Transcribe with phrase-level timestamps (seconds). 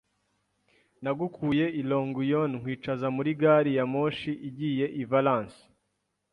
[1.03, 5.59] nagukuye i Longuyon; nkwicaza muri gari ya moshi igiye i Valence;